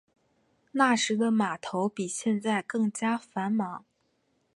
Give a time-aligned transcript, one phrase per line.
[0.71, 3.85] 那时的码头比现在更加繁忙。